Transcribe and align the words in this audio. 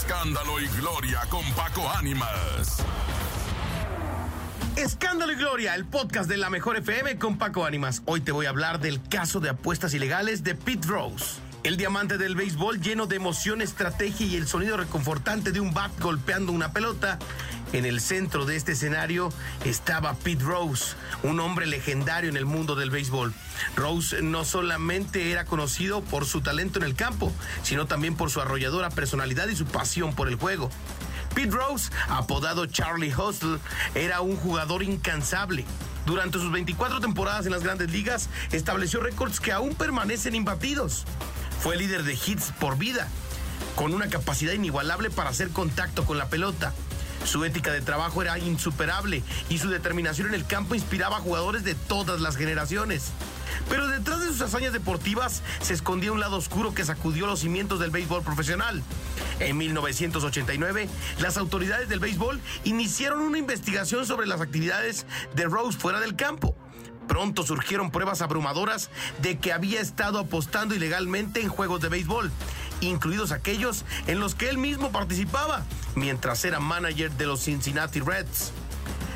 Escándalo 0.00 0.60
y 0.60 0.68
Gloria 0.68 1.22
con 1.28 1.42
Paco 1.54 1.90
Ánimas. 1.90 2.84
Escándalo 4.76 5.32
y 5.32 5.34
Gloria, 5.34 5.74
el 5.74 5.86
podcast 5.86 6.30
de 6.30 6.36
la 6.36 6.50
mejor 6.50 6.76
FM 6.76 7.18
con 7.18 7.36
Paco 7.36 7.64
Ánimas. 7.64 8.02
Hoy 8.06 8.20
te 8.20 8.30
voy 8.30 8.46
a 8.46 8.50
hablar 8.50 8.78
del 8.78 9.02
caso 9.08 9.40
de 9.40 9.50
apuestas 9.50 9.94
ilegales 9.94 10.44
de 10.44 10.54
Pete 10.54 10.86
Rose. 10.86 11.40
El 11.64 11.76
diamante 11.76 12.16
del 12.16 12.36
béisbol 12.36 12.80
lleno 12.80 13.06
de 13.08 13.16
emoción, 13.16 13.60
estrategia 13.60 14.24
y 14.24 14.36
el 14.36 14.46
sonido 14.46 14.76
reconfortante 14.76 15.50
de 15.50 15.58
un 15.58 15.74
bat 15.74 15.90
golpeando 16.00 16.52
una 16.52 16.72
pelota. 16.72 17.18
En 17.72 17.84
el 17.84 18.00
centro 18.00 18.46
de 18.46 18.56
este 18.56 18.72
escenario 18.72 19.30
estaba 19.64 20.14
Pete 20.14 20.42
Rose, 20.42 20.94
un 21.22 21.38
hombre 21.38 21.66
legendario 21.66 22.30
en 22.30 22.38
el 22.38 22.46
mundo 22.46 22.74
del 22.76 22.90
béisbol. 22.90 23.34
Rose 23.76 24.22
no 24.22 24.46
solamente 24.46 25.30
era 25.30 25.44
conocido 25.44 26.00
por 26.00 26.24
su 26.24 26.40
talento 26.40 26.78
en 26.78 26.86
el 26.86 26.94
campo, 26.94 27.30
sino 27.62 27.86
también 27.86 28.16
por 28.16 28.30
su 28.30 28.40
arrolladora 28.40 28.88
personalidad 28.88 29.48
y 29.48 29.56
su 29.56 29.66
pasión 29.66 30.14
por 30.14 30.28
el 30.28 30.36
juego. 30.36 30.70
Pete 31.34 31.50
Rose, 31.50 31.90
apodado 32.08 32.64
Charlie 32.64 33.14
Hustle, 33.14 33.58
era 33.94 34.22
un 34.22 34.36
jugador 34.36 34.82
incansable. 34.82 35.66
Durante 36.06 36.38
sus 36.38 36.50
24 36.50 37.00
temporadas 37.00 37.44
en 37.44 37.52
las 37.52 37.62
grandes 37.62 37.90
ligas, 37.90 38.30
estableció 38.50 39.00
récords 39.00 39.40
que 39.40 39.52
aún 39.52 39.74
permanecen 39.74 40.34
imbatidos. 40.34 41.04
Fue 41.60 41.76
líder 41.76 42.04
de 42.04 42.14
hits 42.14 42.50
por 42.58 42.78
vida, 42.78 43.08
con 43.76 43.92
una 43.92 44.08
capacidad 44.08 44.54
inigualable 44.54 45.10
para 45.10 45.28
hacer 45.28 45.50
contacto 45.50 46.06
con 46.06 46.16
la 46.16 46.30
pelota. 46.30 46.72
Su 47.24 47.44
ética 47.44 47.72
de 47.72 47.80
trabajo 47.80 48.22
era 48.22 48.38
insuperable 48.38 49.22
y 49.48 49.58
su 49.58 49.68
determinación 49.68 50.28
en 50.28 50.34
el 50.34 50.46
campo 50.46 50.74
inspiraba 50.74 51.18
a 51.18 51.20
jugadores 51.20 51.64
de 51.64 51.74
todas 51.74 52.20
las 52.20 52.36
generaciones. 52.36 53.12
Pero 53.68 53.86
detrás 53.88 54.20
de 54.20 54.28
sus 54.28 54.40
hazañas 54.40 54.72
deportivas 54.72 55.42
se 55.60 55.74
escondía 55.74 56.12
un 56.12 56.20
lado 56.20 56.36
oscuro 56.36 56.74
que 56.74 56.84
sacudió 56.84 57.26
los 57.26 57.40
cimientos 57.40 57.80
del 57.80 57.90
béisbol 57.90 58.22
profesional. 58.22 58.82
En 59.40 59.56
1989, 59.56 60.88
las 61.20 61.36
autoridades 61.36 61.88
del 61.88 62.00
béisbol 62.00 62.40
iniciaron 62.64 63.20
una 63.20 63.38
investigación 63.38 64.06
sobre 64.06 64.26
las 64.26 64.40
actividades 64.40 65.06
de 65.34 65.44
Rose 65.44 65.78
fuera 65.78 66.00
del 66.00 66.16
campo. 66.16 66.56
Pronto 67.08 67.42
surgieron 67.42 67.90
pruebas 67.90 68.20
abrumadoras 68.20 68.90
de 69.22 69.38
que 69.38 69.52
había 69.52 69.80
estado 69.80 70.18
apostando 70.18 70.74
ilegalmente 70.74 71.40
en 71.40 71.48
juegos 71.48 71.80
de 71.80 71.88
béisbol, 71.88 72.30
incluidos 72.80 73.32
aquellos 73.32 73.84
en 74.06 74.20
los 74.20 74.34
que 74.34 74.48
él 74.48 74.58
mismo 74.58 74.92
participaba, 74.92 75.64
mientras 75.94 76.44
era 76.44 76.60
manager 76.60 77.10
de 77.12 77.26
los 77.26 77.40
Cincinnati 77.40 78.00
Reds. 78.00 78.52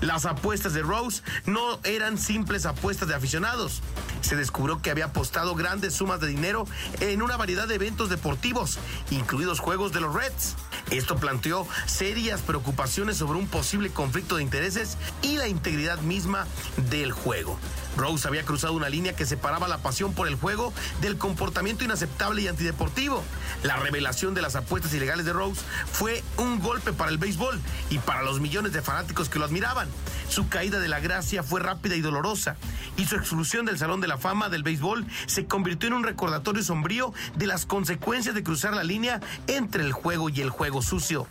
Las 0.00 0.26
apuestas 0.26 0.74
de 0.74 0.82
Rose 0.82 1.22
no 1.46 1.80
eran 1.82 2.18
simples 2.18 2.66
apuestas 2.66 3.08
de 3.08 3.14
aficionados. 3.14 3.80
Se 4.20 4.36
descubrió 4.36 4.82
que 4.82 4.90
había 4.90 5.06
apostado 5.06 5.54
grandes 5.54 5.94
sumas 5.94 6.20
de 6.20 6.26
dinero 6.26 6.66
en 7.00 7.22
una 7.22 7.38
variedad 7.38 7.66
de 7.66 7.76
eventos 7.76 8.10
deportivos, 8.10 8.78
incluidos 9.10 9.60
juegos 9.60 9.92
de 9.92 10.00
los 10.00 10.14
Reds. 10.14 10.56
Esto 10.90 11.16
planteó 11.16 11.66
serias 11.86 12.42
preocupaciones 12.42 13.16
sobre 13.16 13.38
un 13.38 13.46
posible 13.46 13.90
conflicto 13.90 14.36
de 14.36 14.42
intereses 14.42 14.98
y 15.22 15.36
la 15.36 15.48
integridad 15.48 15.98
misma 16.00 16.46
del 16.90 17.12
juego. 17.12 17.58
Rose 17.96 18.26
había 18.26 18.44
cruzado 18.44 18.72
una 18.72 18.88
línea 18.88 19.14
que 19.14 19.26
separaba 19.26 19.68
la 19.68 19.78
pasión 19.78 20.14
por 20.14 20.28
el 20.28 20.34
juego 20.36 20.72
del 21.00 21.16
comportamiento 21.16 21.84
inaceptable 21.84 22.42
y 22.42 22.48
antideportivo. 22.48 23.22
La 23.62 23.76
revelación 23.76 24.34
de 24.34 24.42
las 24.42 24.56
apuestas 24.56 24.92
ilegales 24.94 25.26
de 25.26 25.32
Rose 25.32 25.60
fue 25.92 26.22
un 26.36 26.60
golpe 26.60 26.92
para 26.92 27.10
el 27.10 27.18
béisbol 27.18 27.60
y 27.90 27.98
para 27.98 28.22
los 28.22 28.40
millones 28.40 28.72
de 28.72 28.82
fanáticos 28.82 29.28
que 29.28 29.38
lo 29.38 29.44
admiraban. 29.44 29.88
Su 30.28 30.48
caída 30.48 30.80
de 30.80 30.88
la 30.88 31.00
gracia 31.00 31.42
fue 31.42 31.60
rápida 31.60 31.96
y 31.96 32.00
dolorosa, 32.00 32.56
y 32.96 33.06
su 33.06 33.16
exclusión 33.16 33.66
del 33.66 33.78
Salón 33.78 34.00
de 34.00 34.08
la 34.08 34.18
Fama 34.18 34.48
del 34.48 34.62
béisbol 34.62 35.06
se 35.26 35.46
convirtió 35.46 35.88
en 35.88 35.94
un 35.94 36.04
recordatorio 36.04 36.62
sombrío 36.62 37.12
de 37.36 37.46
las 37.46 37.66
consecuencias 37.66 38.34
de 38.34 38.42
cruzar 38.42 38.74
la 38.74 38.84
línea 38.84 39.20
entre 39.46 39.82
el 39.84 39.92
juego 39.92 40.28
y 40.28 40.40
el 40.40 40.50
juego 40.50 40.82
sucio. 40.82 41.26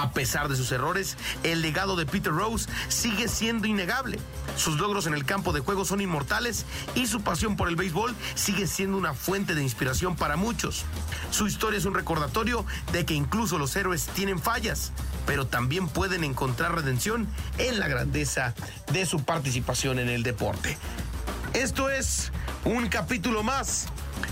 A 0.00 0.12
pesar 0.12 0.48
de 0.48 0.56
sus 0.56 0.72
errores, 0.72 1.18
el 1.42 1.60
legado 1.60 1.94
de 1.94 2.06
Peter 2.06 2.32
Rose 2.32 2.70
sigue 2.88 3.28
siendo 3.28 3.66
innegable. 3.66 4.18
Sus 4.56 4.78
logros 4.78 5.06
en 5.06 5.12
el 5.12 5.26
campo 5.26 5.52
de 5.52 5.60
juego 5.60 5.84
son 5.84 6.00
inmortales 6.00 6.64
y 6.94 7.06
su 7.06 7.20
pasión 7.20 7.54
por 7.54 7.68
el 7.68 7.76
béisbol 7.76 8.14
sigue 8.34 8.66
siendo 8.66 8.96
una 8.96 9.12
fuente 9.12 9.54
de 9.54 9.62
inspiración 9.62 10.16
para 10.16 10.36
muchos. 10.36 10.86
Su 11.30 11.46
historia 11.46 11.76
es 11.76 11.84
un 11.84 11.92
recordatorio 11.92 12.64
de 12.92 13.04
que 13.04 13.12
incluso 13.12 13.58
los 13.58 13.76
héroes 13.76 14.06
tienen 14.14 14.38
fallas, 14.38 14.92
pero 15.26 15.46
también 15.46 15.86
pueden 15.86 16.24
encontrar 16.24 16.74
redención 16.74 17.28
en 17.58 17.78
la 17.78 17.86
grandeza 17.86 18.54
de 18.94 19.04
su 19.04 19.22
participación 19.22 19.98
en 19.98 20.08
el 20.08 20.22
deporte. 20.22 20.78
Esto 21.52 21.90
es 21.90 22.32
un 22.64 22.88
capítulo 22.88 23.42
más 23.42 23.88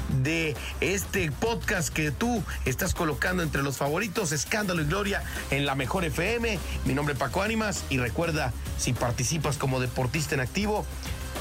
de 0.09 0.57
este 0.81 1.31
podcast 1.31 1.91
que 1.91 2.11
tú 2.11 2.43
estás 2.65 2.95
colocando 2.95 3.43
entre 3.43 3.63
los 3.63 3.77
favoritos, 3.77 4.33
Escándalo 4.33 4.83
y 4.83 4.87
Gloria 4.87 5.23
en 5.51 5.67
la 5.67 5.75
Mejor 5.75 6.05
FM. 6.05 6.59
Mi 6.85 6.95
nombre 6.95 7.15
es 7.15 7.19
Paco 7.19 7.43
Ánimas 7.43 7.85
y 7.91 7.99
recuerda, 7.99 8.53
si 8.79 8.93
participas 8.93 9.59
como 9.59 9.81
deportista 9.81 10.35
en 10.35 10.41
activo, 10.41 10.87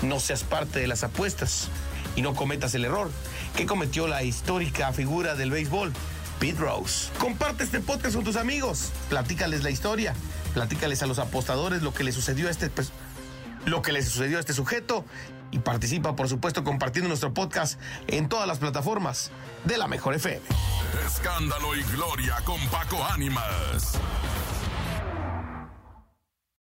no 0.02 0.20
seas 0.20 0.44
parte 0.44 0.80
de 0.80 0.88
las 0.88 1.04
apuestas 1.04 1.70
y 2.16 2.22
no 2.22 2.36
cometas 2.36 2.74
el 2.76 2.86
error 2.86 3.10
que 3.56 3.66
cometió 3.66 4.08
la 4.08 4.24
histórica 4.24 4.92
figura 4.94 5.36
del 5.36 5.52
béisbol, 5.52 5.94
Pete 6.40 6.60
Rose. 6.60 7.10
Comparte 7.18 7.64
este 7.64 7.80
podcast 7.80 8.16
con 8.16 8.24
tus 8.24 8.36
amigos, 8.36 8.92
platícales 9.10 9.64
la 9.64 9.72
historia, 9.72 10.14
platícales 10.54 11.02
a 11.02 11.08
los 11.08 11.20
apostadores 11.20 11.82
lo 11.82 11.94
que 11.94 12.04
le 12.04 12.12
sucedió 12.12 12.48
a 12.48 12.52
este 12.52 12.70
lo 13.68 13.82
que 13.82 13.92
le 13.92 14.02
sucedió 14.02 14.38
a 14.38 14.40
este 14.40 14.54
sujeto 14.54 15.06
y 15.52 15.60
participa, 15.60 16.16
por 16.16 16.28
supuesto, 16.28 16.64
compartiendo 16.64 17.08
nuestro 17.08 17.34
podcast 17.34 17.80
en 18.08 18.28
todas 18.30 18.48
las 18.48 18.60
plataformas 18.60 19.32
de 19.66 19.78
la 19.78 19.88
Mejor 19.88 20.16
FM. 20.16 20.42
Escándalo 21.06 21.76
y 21.76 21.84
Gloria 21.84 22.38
con 22.44 22.60
Paco 22.68 23.04
Ánimas. 23.06 24.00